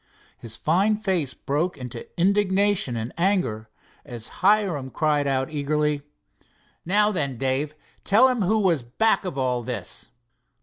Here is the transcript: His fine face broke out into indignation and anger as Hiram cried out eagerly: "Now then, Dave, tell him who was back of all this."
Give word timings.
His 0.35 0.55
fine 0.57 0.97
face 0.97 1.35
broke 1.35 1.77
out 1.77 1.81
into 1.81 2.19
indignation 2.19 2.97
and 2.97 3.13
anger 3.19 3.69
as 4.03 4.29
Hiram 4.41 4.89
cried 4.89 5.27
out 5.27 5.51
eagerly: 5.51 6.01
"Now 6.83 7.11
then, 7.11 7.37
Dave, 7.37 7.75
tell 8.03 8.27
him 8.27 8.41
who 8.41 8.57
was 8.57 8.81
back 8.81 9.25
of 9.25 9.37
all 9.37 9.61
this." 9.61 10.09